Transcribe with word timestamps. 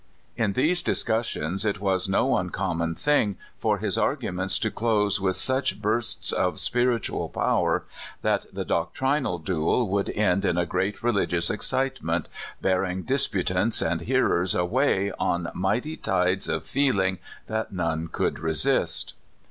In 0.35 0.53
these 0.53 0.81
discussions 0.81 1.63
it 1.63 1.79
was 1.79 2.09
no 2.09 2.35
uncommon 2.35 2.95
thing 2.95 3.37
for 3.59 3.77
his 3.77 3.99
arguments 3.99 4.57
to 4.57 4.71
close 4.71 5.21
with 5.21 5.35
such 5.35 5.79
bursts 5.79 6.31
of 6.31 6.59
spiritual 6.59 7.29
power 7.29 7.83
that 8.23 8.47
the 8.51 8.65
doctrinal 8.65 9.37
duel 9.37 9.87
would 9.89 10.09
end 10.09 10.43
in 10.43 10.57
a 10.57 10.65
great 10.65 11.03
religious 11.03 11.51
excitement, 11.51 12.27
bearing 12.63 13.03
disputants 13.03 13.79
and 13.79 14.01
hearers 14.01 14.55
away 14.55 15.11
on 15.19 15.51
mighty 15.53 15.97
tides 15.97 16.49
of 16.49 16.65
feeling 16.65 17.19
that 17.45 17.71
none 17.71 18.07
could 18.07 18.39
resist. 18.39 19.13